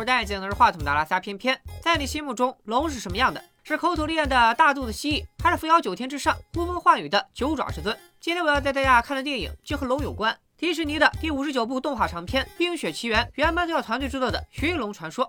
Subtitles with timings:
[0.00, 3.44] 会戴镜的是话筒的拉萨翩翩，在你心目中龙是什么样的？
[3.62, 7.94] 是口吐烈焰的大肚子蜥蜴，还是扶摇九天之上呼风唤雨的九爪至尊？
[8.18, 10.34] 今天我要带大家看的电影就和龙有关。
[10.56, 15.26] 迪士尼的第五十九部动画长片《冰雪奇缘》，原班特效团队制作的《寻龙传说》。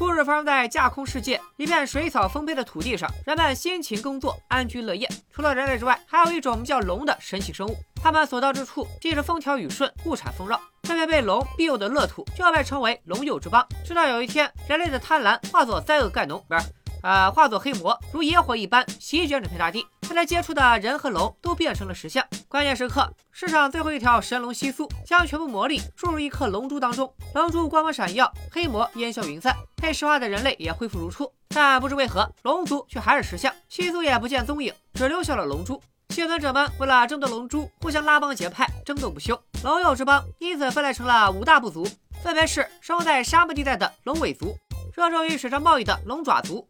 [0.00, 5.06] 故事发生在架空世界，一片水草丰沛的土地上，人们辛勤工作，安居乐业。
[5.30, 7.76] 除了人类之外，还有一种叫龙的神奇生物。
[8.02, 10.58] 他们所到之处，既是风调雨顺，物产丰饶。
[10.84, 13.62] 这片被龙庇佑的乐土，就要被称为龙佑之邦。
[13.84, 16.62] 直到有一天，人类的贪婪化作灾厄盖农，不是。
[17.02, 19.86] 呃，化作黑魔，如野火一般席卷整片大地。
[20.02, 22.24] 他来接触的人和龙都变成了石像。
[22.48, 31.32] 关键时刻，世上最后一条神龙西苏将全部魔力注入一颗龙珠当中，龙珠光芒闪耀，黑魔烟消云散，被石化的人类也恢复如初。
[31.48, 35.80] 但不知为何，龙族却还是石像，西苏也不见踪影，只留下了龙珠。
[36.08, 39.40] 幸存者们为了争夺龙珠，互相拉帮结派，争斗不休。
[39.62, 41.86] 龙友之邦因此分裂成了五大部族，
[42.20, 44.56] 分别是生活在沙漠地带的龙尾族，
[44.96, 46.66] 热衷于水上贸易的龙爪族。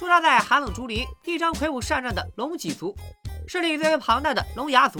[0.00, 2.96] 驻扎在寒冷竹林、一张魁梧善战的龙脊族，
[3.46, 4.98] 势力最为庞大的龙牙族，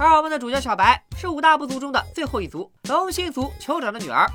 [0.00, 4.28] 而我们的主角小白是五大部族中的最后一族——龙心族酋长的女儿。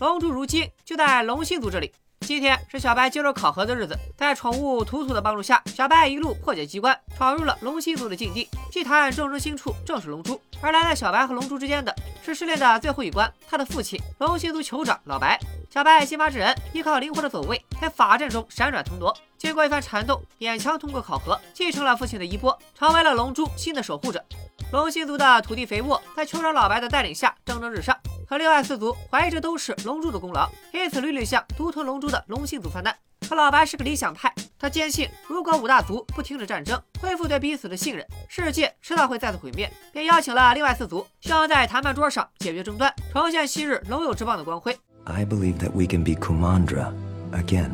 [0.00, 1.92] 龙珠如今就在龙心族这里。
[2.28, 8.46] 今天是小白接受考核的日子，在宠物图图的帮助下，小白一路破解机关，闯入了龙心族的禁地。
[8.70, 15.40] 祭坛众生心处正是龙珠，而拦在小白和龙珠之间的是试炼的最后一关，他的父亲龙心族酋长老白。
[15.70, 19.16] 小白新发制人，依靠灵活的走位，在法阵中闪转腾挪。
[19.38, 24.22] 经过一番缠斗，勉强通过考核，继承了父亲的衣钵，成为了龙珠新的守护者。
[24.70, 27.96] 龙心族的土地肥沃，在酋长老白的带领下蒸蒸日上。
[28.28, 32.94] 可另外四族怀疑这都是龙珠的功劳，因此屡屡向独吞龙珠的龙心族发难。
[33.26, 44.78] 可老白是个理想派，他坚信如果五大族不停止战争，恢复对彼此的信任，世界迟早会再次毁灭，便邀请了另外四族，希望在谈判桌上解决争端，重现昔日龙友之邦的光辉。
[45.04, 46.92] I believe that we can be Kumandra
[47.32, 47.70] again,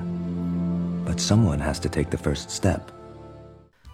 [1.04, 2.94] but someone has to take the first step.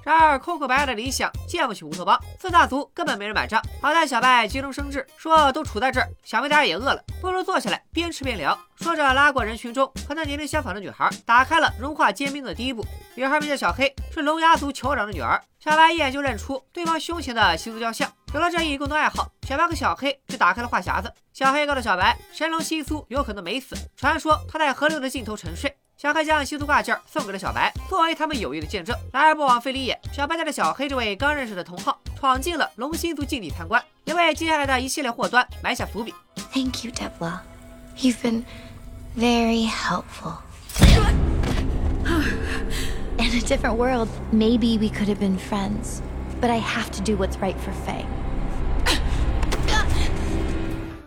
[0.02, 3.62] 然而，空口白牙的理想见不起乌托邦，四大族根本没人买账。
[3.82, 8.58] 好在小白急中生智，说都处在这儿，小妹大家也饿了，不如坐下来边吃边聊。
[8.76, 12.84] 说着，拉过人群中和他年龄相仿的女孩，打开了融化坚冰的第一步。
[13.14, 15.40] 女孩名叫小黑，是龙牙族酋长的女儿。
[15.58, 18.10] 小白一眼就认出对方胸前的西族雕像。
[18.32, 21.12] 有了这一共同爱好，小白和小黑就打开了话匣子。
[21.34, 25.76] 小黑告诉小白，神龙西苏有可能没死，传说他在河流的尽头沉睡。
[26.00, 28.96] 小黑将西毒挂件送给了小白，作为他们友谊的见证。
[29.12, 36.14] 然而不枉费力也，小白带着小黑这位刚认识的同好，闯进了龙心族禁地参观，也为接下来的一系列祸端埋下伏笔。
[36.54, 37.40] Thank you, Debla.
[37.98, 38.44] You've been
[39.14, 40.38] very helpful.
[43.18, 46.00] In a different world, maybe we could have been friends,
[46.40, 48.06] but I have to do what's right for Faye.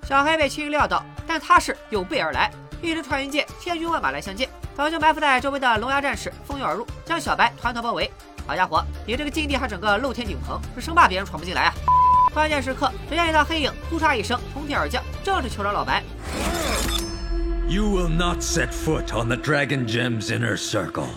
[0.07, 2.51] 小黑被轻易撂倒，但他是有备而来，
[2.83, 4.49] 一支穿云箭，千军万马来相见。
[4.75, 8.11] 早就埋伏在周围的龙牙战士蜂拥而入，将小白团团包围。
[8.45, 11.73] 好家伙，你这个禁地还整个露天顶棚，是生怕别人闯不进来啊！
[12.33, 16.03] 关键时刻，只见一道黑影呼嚓一声从天而降，正是酋长老白。
[17.69, 21.07] You will not set foot on the Dragon Gem's inner circle。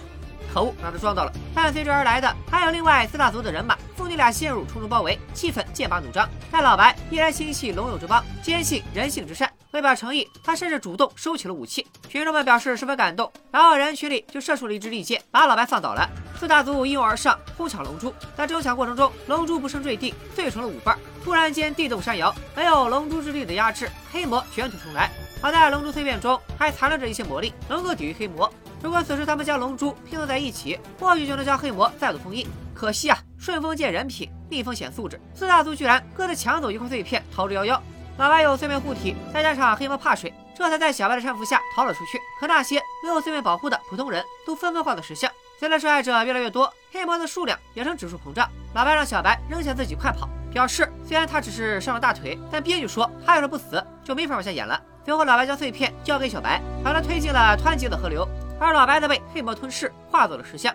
[0.55, 1.33] 可恶，让他撞到了。
[1.53, 6.29] 伴随着而来的还有另外四大族的人马，父女俩陷入重重包围，气氛剑拔弩张。
[6.51, 9.51] 但老白依然心系龙友之邦，坚信人性之善。
[9.77, 11.87] 为表诚意，他甚至主动收起了武器。
[12.09, 16.09] 群众们表示十分感动，然后人群里就射出了一支利箭，把老白放倒了。
[16.41, 18.13] 四大族一拥而上，哄抢龙珠。
[18.35, 20.99] 在争抢过程中，龙珠不慎坠地，碎成了五瓣。
[21.23, 25.11] 突然间，地动山摇，没有龙珠之力的压制，黑魔卷土重来。
[25.43, 28.51] 好在龙珠碎片中还残留着一些魔力，能够抵御黑魔。
[28.83, 32.47] 如果此时他们将龙珠拼凑在一起，或许就能将黑魔再度封印。
[32.75, 35.21] 可惜啊，顺风见人品，逆风显素质。
[35.35, 37.79] 四大族居然各自抢走一块碎片，逃之夭夭。
[38.19, 42.19] 老白有碎面护体，再加上黑魔怕水，这才在小白的搀扶下逃了出去。
[42.41, 45.31] 可那些没有碎面保护的普通人都纷纷化作石像。
[45.59, 48.49] 随着受害者越来越多，黑魔的数量也呈指数膨胀。
[48.75, 54.81] 老白让小白扔下自己快跑，表示虽然他只是伤了大腿，但编剧说他要是不死，就没法往下演了。
[55.05, 58.27] 随后，老白将碎片交给小白，把他推进了湍急的河流，
[58.59, 60.75] 而老白则被黑魔吞噬，化作了石像。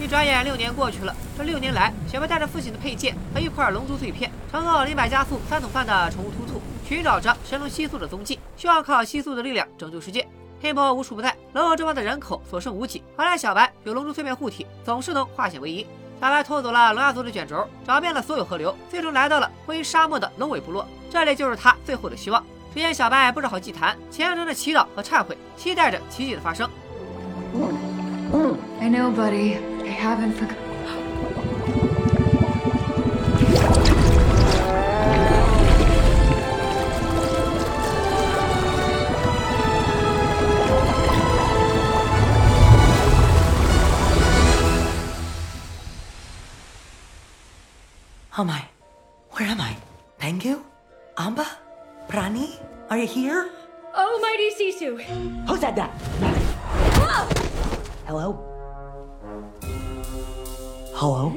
[0.00, 1.12] 一转眼，六年过去了。
[1.36, 10.26] 这六年来，小白带着父亲的佩剑和一块龙珠碎片，乘坐零百加速三桶饭的宠物突突，寻找着神龙吸素的踪迹，希望靠吸素的力量拯救世界。
[10.62, 13.02] 黑魔无处不在，龙王之邦的人口所剩无几。
[13.16, 15.84] 好在小白有龙珠碎片护体，总是能化险为夷。
[16.20, 20.86] 小白拖走了龙亚族的卷轴，找遍了所有河流，最终来到了位于沙漠的龙尾部落。
[21.10, 22.44] 这里就是他最后的希望。
[22.72, 26.70] 只见小白布置好祭坛，虔诚的祈祷和忏悔，期待着奇迹的发生。
[28.30, 29.56] I know, buddy.
[29.56, 30.56] I haven't forgot.
[48.36, 48.62] Oh my.
[49.32, 49.76] Where am I?
[50.20, 50.62] Pengu?
[51.18, 51.46] Amba?
[52.08, 52.58] Prani?
[52.90, 53.50] Are you here?
[53.94, 55.02] Oh, mighty Sisu!
[55.48, 55.90] Who said that?
[57.02, 57.47] Ah!
[58.08, 58.38] Hello?
[60.94, 61.30] Hello?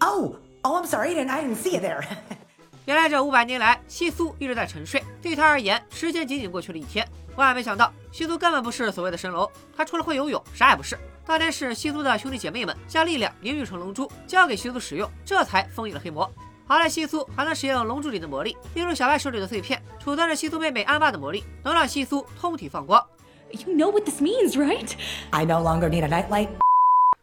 [0.00, 0.36] oh!
[0.62, 1.08] Oh, I'm sorry.
[1.08, 2.04] I didn't, I didn't see you there.
[2.86, 7.04] 原来这五百年来，西苏一直在沉睡，对他而言，时间仅仅过去了一天。
[7.34, 10.96] 万万没想到，西苏根本不是所谓的神龙，他除了会游泳，啥也不是。
[11.26, 16.30] 当年是西苏的兄弟姐妹们将力量凝聚成龙珠，交给西苏使用，这才封印了黑魔。
[16.64, 23.04] 好在西苏还能使用龙珠里的魔力，例如小白手里的碎片，储存着西苏妹妹安巴的魔力，能让西苏通体放光。
[23.50, 24.92] You know what this means, right?
[25.30, 26.48] I no longer need a nightlight.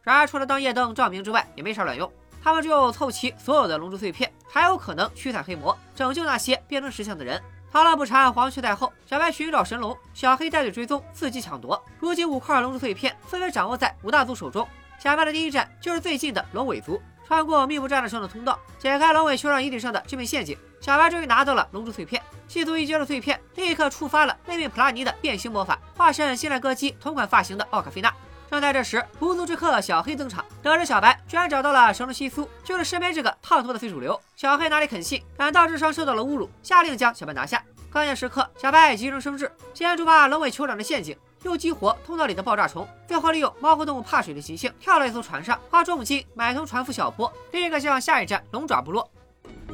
[0.04, 2.12] 然而，除了当夜灯照明之外，也没啥卵用。
[2.44, 7.42] 他们只有凑齐所有的龙珠碎片，才有可能驱散黑魔，拯救那些变成石像的人。
[7.72, 8.92] 螳螂捕蝉，黄雀在后。
[9.06, 11.83] 小白寻找神龙，小黑带队追踪，伺机抢夺。
[12.00, 14.68] 如今五块龙珠碎片分别掌握在五大族手中。
[14.98, 20.57] 小白的第一站就是最近的龙尾族，穿过密布栅栏上的通道，解开龙尾酋长遗体上的致命陷阱。
[20.80, 22.22] 小白终于拿到了龙珠碎片。
[22.48, 28.13] 细族一接入碎片，立刻触发了妹妹普拉尼的变形魔法，化身新来歌姬同款发型的奥卡菲娜。
[28.51, 34.18] 正在这时，狐族之客小黑登场，得知小白居然找到了神龙西苏，就是身边这个烫头的非主流。
[34.36, 37.62] 小黑哪里肯信，感到智商受到了侮辱，下令将小白拿下。
[37.92, 49.07] 关键时刻，小白急中生智，先触发龙尾酋长的陷阱，又激活通道里的爆炸虫，最后利用猫和动物怕水的习性，跳到一艘船上，花重金买通船夫小波，立刻前往下一站龙爪部落。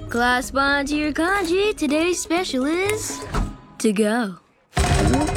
[0.10, 1.74] Class bond to your kanji.
[1.74, 3.22] Today's special is
[3.80, 4.36] to go.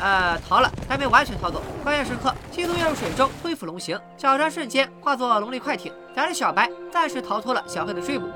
[0.00, 1.62] 呃，逃了，还没完全逃走。
[1.82, 8.26] 关键时刻，西毒跃入水中，恢复龙形，小船瞬间化作龙力快艇，载着小白暂时逃脱了小黑的追捕。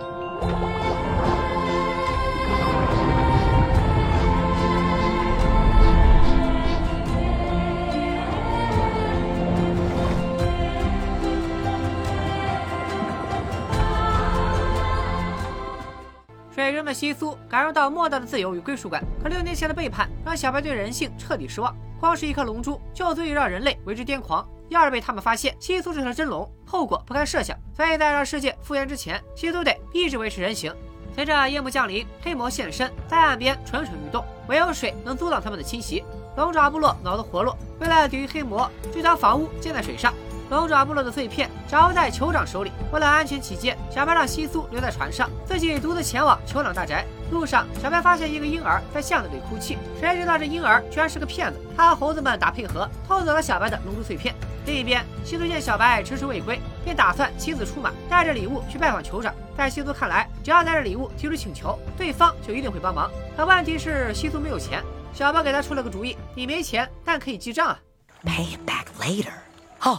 [16.55, 21.75] 水中的西苏感受到莫大的自由与归属感，可六年前的背叛让小白对人性彻底失望。
[21.99, 27.59] 光是一颗龙珠就足以让人类为之癫狂，要是被他们发现西苏是条真龙，后果不堪设想。
[27.75, 30.73] 所以在让世界复原之前，西苏得一直维持人形。
[31.13, 36.05] 随着夜幕降临，黑魔现身，在岸边蠢蠢欲动，唯有水能阻挡他们的侵袭。
[36.37, 40.15] 龙爪部落脑子活络，为了抵御黑魔，就将房屋建在水上。
[40.55, 42.71] 龙爪部落的碎片掌握在酋长手里。
[42.93, 47.05] 为了安全起见，小白让西苏留在船上，自己独自前往酋长大宅。
[47.31, 51.61] 路上，小白发现一个婴儿在巷子里哭泣，谁知道这婴儿居然是个骗子。
[51.77, 54.35] 他和猴子们打配合，偷走了小白的龙珠碎片。
[54.67, 59.35] 另一边，西苏见小白迟迟未归，便打算亲自出马，带着礼物去拜访酋长。
[59.57, 63.11] 在西苏看来，只要带着礼物提出请求，对方就一定会帮忙。
[63.37, 64.83] 可问题是，西苏没有钱。
[65.13, 67.79] 小白给他出了个主意：你没钱，但可以记账啊。
[68.25, 69.33] Pay it back later.
[69.81, 69.99] Oh,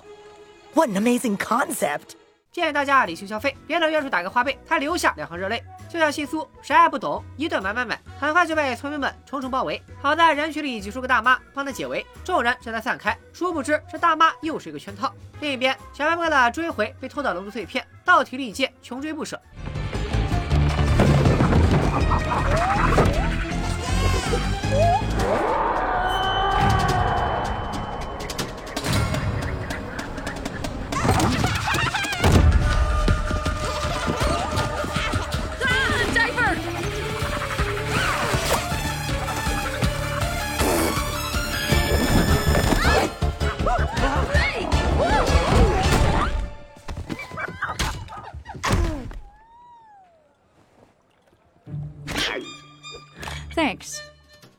[0.76, 2.12] what an amazing concept.
[2.52, 5.64] 建议大家理性消费，别等月初打个花呗，才留下两行热泪。
[5.90, 9.82] 就像西苏，谁也不懂，一顿买买买，很快就被村民们重重包围。
[10.02, 13.18] 好在人群里挤出个大妈帮他解围，众人这才散开。
[13.34, 15.14] 殊不知这大妈又是一个圈套。
[15.40, 19.40] 另一边，小白为了追回被偷的龙珠碎片，倒提力竭，穷追不舍。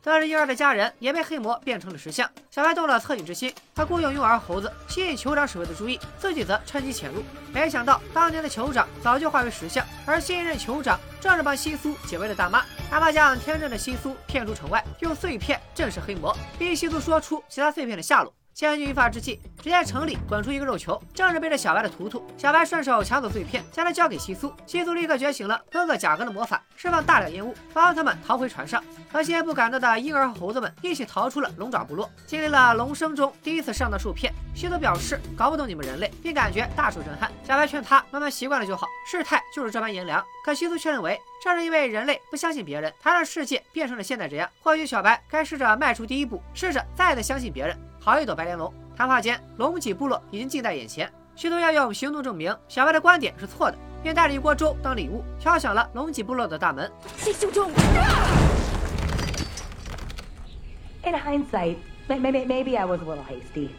[0.07, 7.25] 得知婴儿的家人也被黑魔变成了石像，小白动了恻隐之心，他雇佣婴儿猴子吸引酋长守卫的注意，自己则趁机潜入。
[7.53, 12.65] 没想到当年的酋长早就化为石像，而新一任酋长正是帮西苏解围的大妈。
[12.89, 18.33] 大妈将天真的西苏骗出城外，用碎片震慑黑魔，逼西苏说出其他碎片的下落。
[18.57, 22.27] 千钧一发之际，只见城里滚出一个肉球，正是背着小白的图图。
[22.39, 24.51] 小白顺手抢走碎片，将它交给西苏。
[24.65, 28.83] 西苏立刻觉醒了哥哥贾格的魔法，释放大量烟雾，帮他们逃回船上。
[29.13, 34.33] 和些不赶到的婴儿和猴子们一起逃出了龙爪部落，经历了龙生中第一次上当受骗。
[34.55, 37.31] 西苏表示搞不懂你们人类，并感觉大受震撼。
[37.47, 40.25] 小白劝他慢慢习惯了就好，事态就是这般炎凉。
[40.43, 44.49] 可西苏却认为正是因为人类不相信别人，才让世界变成了现在这样。
[44.63, 47.79] 或许小白该试着迈出第一步，试着再次相信别人。
[48.07, 48.73] 好一朵白莲龙。
[48.97, 56.89] 谈话间，龙脊部落已经近在眼前，试图要用行动证明小白的观点是错的，便带着一锅粥当礼物，敲响了龙脊部落的大门。
[61.03, 63.71] In hindsight, maybe maybe I was a little hasty,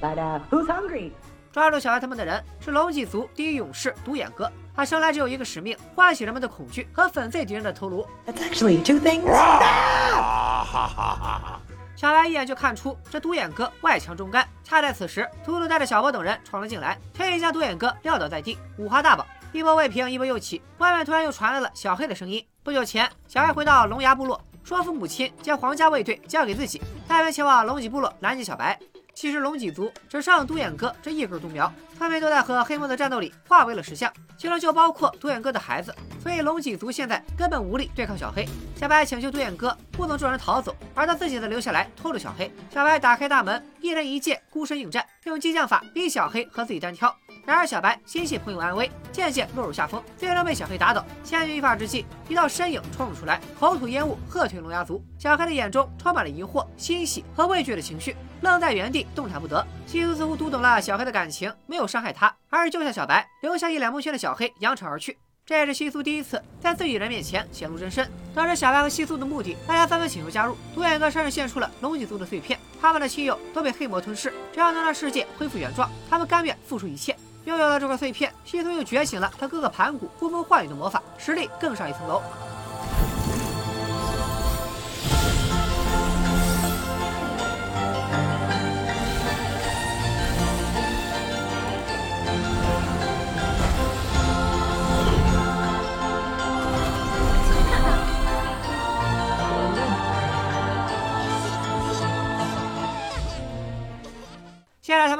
[0.00, 1.12] but uh, who's hungry?
[1.52, 8.04] 抓住小白他们的人是龙脊族第一勇士独眼哥，他生来只有一个使命，唤醒人们的恐惧和粉碎敌人的头颅。
[8.26, 9.30] That's actually two things.
[12.00, 14.48] 小白一眼就看出这独眼哥外强中干。
[14.64, 19.26] 恰在此时，秃秃带着小波等人闯了进来，特意将独眼哥撂倒在地，五花大绑。
[19.52, 22.42] 一波未平，一波又起，外面突然又传来了小黑的声音。
[22.62, 28.80] 不久前，小黑回到龙牙部落，说服母亲将皇家卫队交给自己，带人前往龙脊部落拦截小白。
[29.12, 38.48] 其实龙脊族只剩独眼哥这一根独苗，他们都在和黑魔的战斗里化为了石像，其中就包括独眼哥的孩子，所以龙脊族现在根本无力对抗小黑。
[38.74, 42.50] 小白请求独眼哥不能众人逃走，而他自己则留下来拖住小黑。
[42.72, 47.14] 小白打开大门，一人一剑，孤身应战，用激将法逼小黑和自己单挑。
[47.44, 51.04] 然而小白心系朋友安危，渐渐落入下风，最终被小黑打倒。
[51.22, 55.04] 千钧一发之际，一道身影冲了出来，口吐烟雾，喝退龙牙族。
[55.18, 59.66] 小黑的眼中充满了疑惑、欣喜和畏惧的情绪，愣在原地动弹不得。
[59.86, 65.18] 西苏似乎读懂了小黑的感情，没有伤害他，而是救下小白，留下一脸蒙圈的小黑扬长而去。
[65.44, 68.08] 这也是西苏第一次在自己人面前显露真身。
[68.32, 70.56] 得知小白和西苏的目的，大家纷纷请求加入。
[70.72, 77.16] 独眼哥身上现出了龙脊族的碎片，他们的亲友都被黑魔吞噬，只要能让世界恢复原状，他们甘愿付出一切。
[77.46, 82.22] 拥有了这块碎片，西苏又觉醒了他哥哥盘古呼风唤雨的魔法，实力更上一层楼。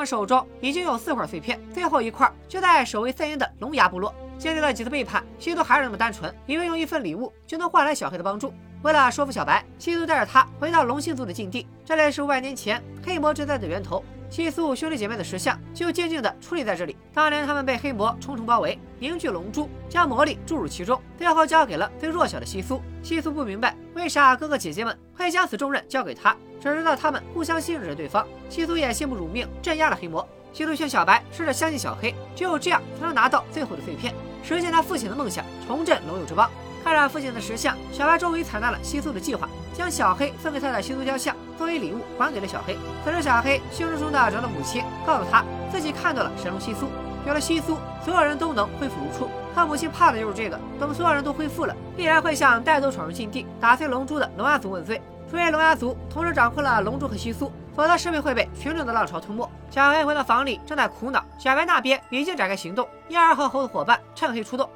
[0.01, 4.15] 们手中已经有四块碎片，最后一块就在守卫森林的龙牙部落。
[4.39, 8.55] 经历了几次背叛，西多还是那么单纯，以为用一份礼物就能换来小黑的帮助。
[8.83, 14.03] 为了说服小白，西苏带着他回到龙星族的禁地，这里是五百年前黑魔之灾的源头。
[14.31, 16.97] 西苏兄弟姐妹的石像就静静地矗立在这里。
[17.13, 22.81] 当年他们被黑魔重重包围，凝聚龙珠，将魔力注入其中，最后交给了最弱小的西苏。
[23.03, 28.27] 西苏不明白为啥哥哥姐姐们会将此重任交给他，只知道他们互相信任着对方。
[28.49, 30.27] 西苏也信不辱命，镇压了黑魔。
[30.55, 36.51] 西苏劝小白试着相信小黑，只有这样才能拿到最后的碎片，实现他父亲的梦想，重振龙友之邦。
[36.83, 42.77] 看着父亲的石像，小白终于采纳了西苏的计划，将小黑送给他的西苏雕像作为礼物还给了小黑。
[43.05, 46.89] 此时，小黑兴冲冲地找到母亲，告诉他自己看到了神龙西苏，
[47.27, 49.31] 有了西苏，所有人都能恢复如初。
[49.55, 55.01] 可母亲怕的就是这个，等所有人都恢复了，必然会向带头闯入禁地、打碎龙珠的龙牙族问罪。
[55.29, 59.49] 除非龙牙族同时掌控了龙珠和西苏，否则势必会被群众的浪潮吞没。
[59.71, 64.69] 小黑回到房里，正在苦恼，小白那边已经展开行动，燕儿和猴子伙伴趁黑出动。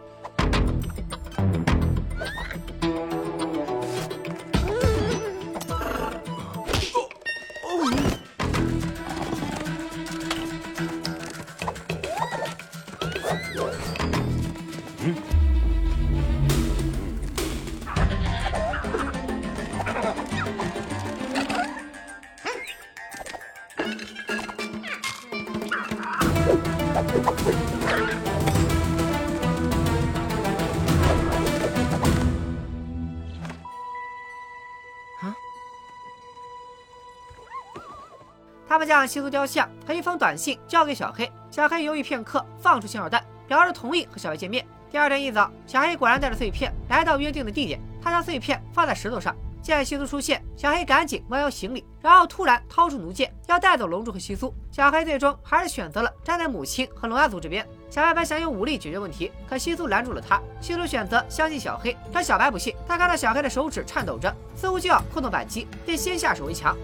[38.66, 44.66] 他们将西苏雕像和一封短信交给小黑，小黑犹豫片刻，放出信号弹，表示同意和小黑见面。
[44.90, 49.32] 第二天一早，小黑果然带着碎片来到约定的地点，他将碎片放在石头上。
[49.64, 54.52] 见西苏出现，小黑赶紧弯腰行礼，然后突然掏出弩箭，要带走龙珠和西苏。
[54.70, 57.66] 小黑最终还是选择了站在母亲和龙牙族这边。
[57.88, 60.38] 小白本想用武力解决问题，可西苏拦住了他。
[60.60, 62.74] 西苏选择相信小黑，可小白不信。
[62.86, 66.76] 他看到小黑的手指颤抖着，似乎就要扣动扳机，便先下手为强。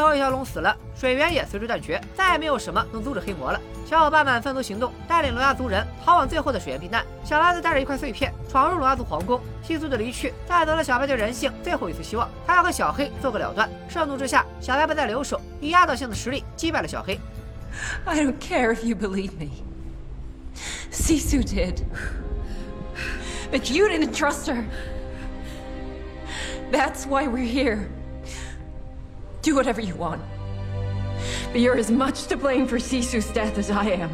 [0.00, 3.60] 最后一条龙死了，水源也随之断绝，再也没有什么能阻止黑魔了。
[3.84, 7.04] 小伙伴们分头行动，带领龙牙族人逃往最后的水源避难。
[7.22, 9.38] 小白子带着一块碎片闯入龙牙族皇宫。
[9.62, 13.68] 西苏的离去带走了小白对人性最后一次希望，他要和小黑做个了断。
[13.90, 17.20] 盛怒之下，小白不再留手，以压倒性的实力击败了小黑。
[18.06, 19.50] I don't care if you believe me.
[20.90, 21.82] Sisu did.
[23.52, 24.64] But you didn't trust her.
[26.72, 27.80] That's why we're here.
[29.42, 30.18] Do whatever you want.
[31.52, 34.10] But you're as much to blame for Sisu's death as I am.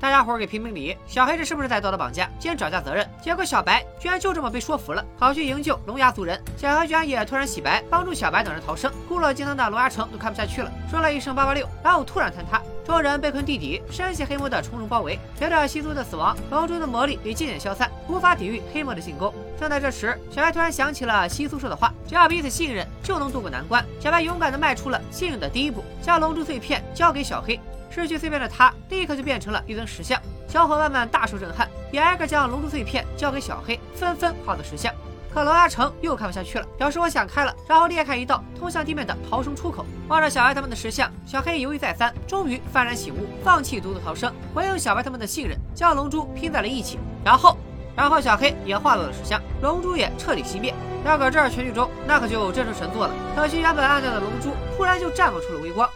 [0.00, 2.30] 大家伙儿给评评理，小黑这是不是在道德绑架？
[2.38, 6.40] 竟然找下责任，结果小白居然就这么被说服了，跑去营救龙牙族人。
[6.56, 8.92] 小黑居然也突然洗白，帮助小白等人逃生。
[9.08, 15.18] 固若金汤的龙牙城都看不下去了，说了一声八八六，然后突然坍塌，众人被困地底，深陷黑魔的重重包围。
[15.36, 19.34] 随着西苏的死亡，龙珠的魔力也渐渐消散，无法抵御黑魔的进攻。
[19.58, 23.84] 正在这时，小白突然想起了西苏说的话：只要彼此信任，就能渡过难关。
[23.98, 27.60] 小白勇敢地迈出了信任的第一步，将龙珠碎片交给小黑。
[27.90, 30.20] 失去碎片的他，立刻就变成了一尊石像。
[30.46, 34.94] 小伙伴们大受震撼，也挨个将龙珠碎片交给小黑，纷纷化作石像。
[35.34, 39.84] 可龙牙城又看不下去了，表示我想开了，然后裂开一道通向地面的逃生出口。
[40.08, 46.98] 望着小白他们的石像，小黑犹豫再三，终于幡然醒悟，放弃独自逃生，回应小白他们的信任，将龙珠拼在了一起。
[47.24, 47.58] 然后，
[47.98, 50.72] 然后小黑也化作了石像，龙珠也彻底熄灭。
[51.04, 53.12] 要搁这儿全剧终，那可就真是神作了。
[53.34, 55.90] 可惜原本暗淡的龙珠，突然就绽放出了微光。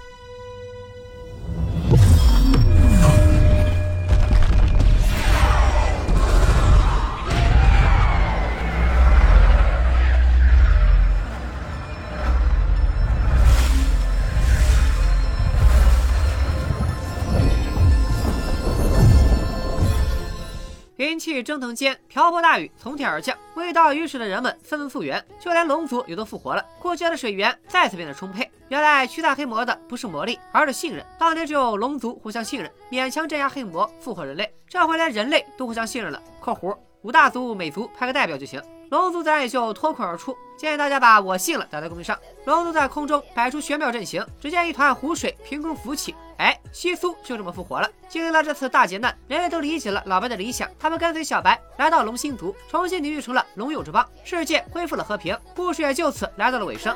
[21.41, 26.67] 蒸腾间，瓢泼大雨从天而降，未到雨水的人们纷纷复原，就连龙族也都复活了。
[26.81, 28.51] 过去的水源再次变得充沛。
[28.69, 31.07] 原来驱散黑魔的不是魔力，而是信任。
[31.17, 34.53] 当年只有龙族互相信任，勉强镇压黑魔，复活人类。
[34.67, 36.21] 这回连人类都互相信任了。
[36.41, 40.37] （括弧五大族每族派个代表就行。）龙族自然也就脱困而出。
[40.59, 42.19] 建议大家把我信了打在公屏上。
[42.45, 46.15] 龙族在空中摆出玄妙阵型，只见一团湖水凭空浮起。
[46.37, 47.89] 哎，西苏就这么复活了。
[48.09, 50.69] 经历了这次大劫难，人类都理解了老白的理想。
[50.79, 56.95] 他们跟随小白来到龙星族，重新凝聚成了龙友之邦，世界恢复了和平，故事也就此来到了尾声。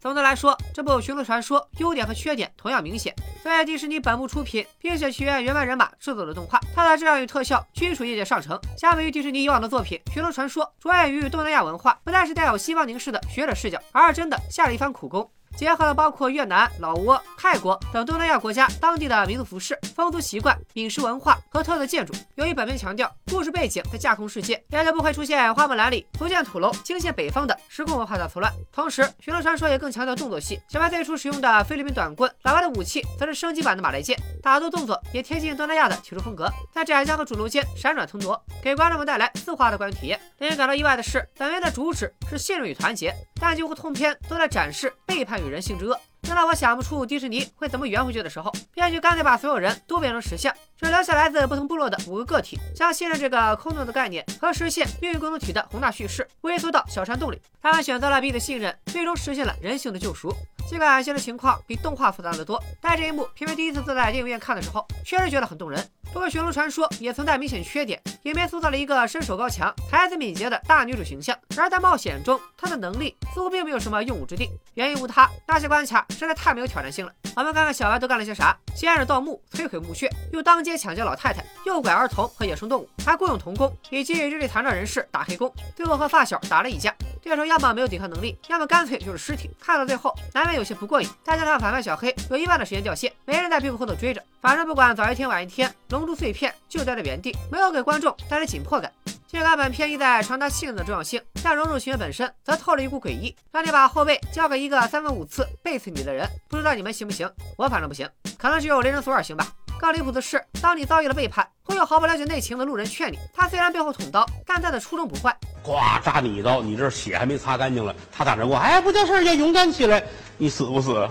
[0.00, 3.14] 总的来说，这部《寻龙传说》优点和缺点同样明显。
[3.42, 8.56] 作为迪士尼本部出品，并且学院原班人马制作的动画，它的质量与特效均属业界上乘。
[8.78, 15.28] 相比于迪士尼以往的作品，《寻龙传说》着眼于东南亚文化，不但是带有西方凝视的学者视角，而是真的下了一番苦功。
[15.56, 22.12] 结合了包括越南、老挝、泰国等东南亚国家当地的民族服饰、风俗习惯、饮食文化和特色建筑。
[22.34, 28.52] 由于本片强调故事背景在架空世界，也就不会出现花木兰里福建土楼惊现北方的时空文化大错乱。
[28.72, 40.18] 同时，《寻龙传说》也更强调动作戏，小白最初使用的菲律宾短棍，老白的武器则是升级版的马来剑，打斗动作也贴近东南亚的体术风格，在窄巷和主楼间闪转腾挪，给观众们带来丝滑的观影体验。
[40.38, 45.98] 令人感到意外的是，本片的主旨是信任与团结，但几乎通篇都在展示背叛与人性之恶。
[46.22, 57.40] 正当我想不出迪士尼会怎么圆回去的时候，编剧干脆把所有人都变成石像，只留下来自不同部落的五个个体，将信任这个空洞的概念和实现命运共同体的宏大叙事微缩到小山洞里。
[57.60, 60.32] 他们选择了彼此信任，最终实现了人性的救赎。
[60.68, 65.84] 尽管现实情况比动画复杂的多，但这一幕偏偏第一次坐在电影院看的时候，确实觉得很动人。
[66.12, 74.50] 不过《寻龙传说》也存在明显缺点，影片塑造了一个身手高强、才子敏捷的大女主形象，然而在冒险中，她的能力似乎并没有什么用武之地。
[74.74, 77.12] 原因无他，那些关卡实在太没有挑战性了。
[77.34, 86.94] 我们看看小白都干了些啥：先是盗墓、摧毁墓穴，又当街抢劫老太太，诱拐儿童和野生动物，还雇佣童工以及日历残障人士打黑工，最后和发小打了一架。
[87.22, 89.48] 对手要么没有抵抗能力，要么干脆就是尸体。
[89.60, 91.08] 看到最后，难免有些不过瘾。
[91.22, 98.92] 再加上反派小黑有一半的时间掉线，没人在屁股后头追着，反正不管早一天晚一天，龙珠碎片就待在原地，没有给观众带来紧迫感。
[99.28, 106.28] 尽管本片意在传达信任的重要性，但融入情节本身则透着一股诡异，让你把后背交给一个三番五次背刺你的人。
[106.50, 107.30] 不知道你们行不行？
[107.56, 108.06] 我反正不行，
[108.36, 109.46] 可能只有雷神索尔行吧。
[109.82, 115.36] 更离谱的是，当你遭遇了背叛，会有毫不了解内情的路人劝你，他虽然背后捅刀，但他的初衷不坏。
[115.60, 120.00] 呱扎你一刀，你这血还没擦干净了，他打着我，哎，不叫事儿，要勇敢起来，
[120.38, 121.04] 你死不死？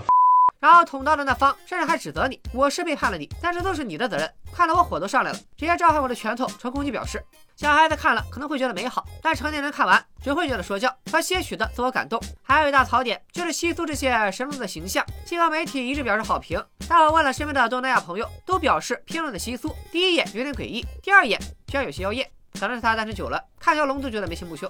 [0.58, 4.26] 然后捅刀的那方甚至还指责你，我是背叛了你，但这都是你的责任。
[4.54, 7.22] 看得我火都上来了，直接召唤我的拳头呈攻击表示。
[7.56, 12.20] 小孩子看了可能会觉得美好，但成年人看完只会觉得说教和些许的自我感动。
[12.42, 24.66] 还有一大槽点就是西苏这些神龙的形象，西方媒体一致表示好评，但我问了身边的东南亚朋友，都表示评论的西苏第一眼有点诡异，第二眼居然有些妖艳，可能是他单身久了，看条龙都觉得眉清目秀。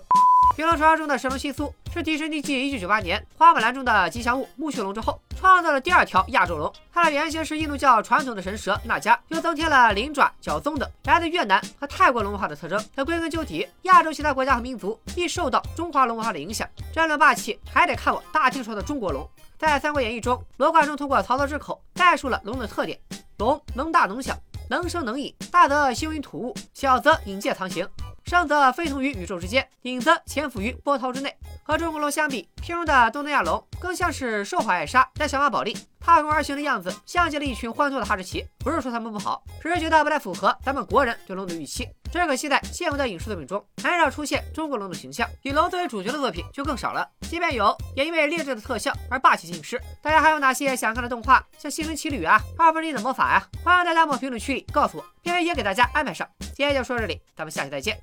[0.57, 6.73] 《寻龙传说》中的神龙西苏是迪士尼继1998年《花木兰》中的吉祥物木须龙之后，创造了第二条亚洲龙。
[6.95, 12.81] 它的原型是印度教传统的神蛇那迦，又增添了鳞爪、角鬃等来自越南和泰国龙文化的特征。
[12.95, 16.69] 可归根究底，亚洲其他国家和民族亦受到中华龙文化的影响。
[16.95, 19.29] 争论霸气，还得看我大听说的中国龙。
[19.59, 22.97] 在《三国演义》中，罗贯中通过曹操之口概述了龙的特点。
[23.39, 24.39] 龙能大能小，
[24.71, 27.85] 能生能隐，大则兴云吐雾，小则隐介藏形。
[28.33, 31.37] 生则飞腾于宇宙之间，影则潜伏于波涛之内。
[31.63, 38.43] 和中国龙相比，片中的东南亚龙更像是受怀艾莎带小马宝莉踏空而行的样子，像极了一群欢脱的哈士奇。
[38.61, 41.87] 不是说他们不好，只是觉得不太符合咱们国人对龙的预期。
[42.11, 47.07] 只可惜在现有的影视作品中，很少出现中国龙的形象，以龙作为主角的作品就更少了。
[47.29, 49.79] 即便有，也因为劣质的特效而霸气尽失。
[50.01, 51.47] 大家还有哪些想看的动画？
[51.59, 53.47] 像《心灵奇旅》啊，《二分之一的魔法》呀？
[53.63, 56.27] 欢迎大家在评论区里告诉我，片尾也给大家安排上。
[56.57, 57.99] 今天就说这里，咱们下期再见，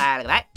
[0.00, 0.49] 拜了个拜。